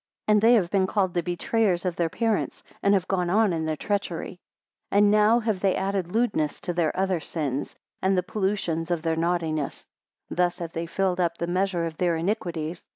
[0.27, 3.65] And they have been called the betrayers of their parents, and have gone on in
[3.65, 4.39] their treachery.
[4.91, 9.03] 10 And now have they added lewdness to their other sins, and the pollutions of
[9.03, 9.85] their naughtiness:
[10.27, 12.83] thus have they filled up the measure of their iniquities.